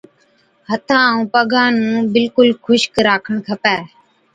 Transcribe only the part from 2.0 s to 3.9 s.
بِلڪُل خُشڪ راکڻ کپَي،